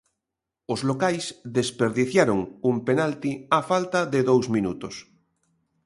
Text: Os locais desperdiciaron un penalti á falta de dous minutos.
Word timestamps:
Os 0.73 0.79
locais 0.89 1.25
desperdiciaron 1.57 2.39
un 2.71 2.75
penalti 2.87 3.31
á 3.57 3.59
falta 3.71 3.99
de 4.13 4.19
dous 4.29 4.45
minutos. 4.55 4.95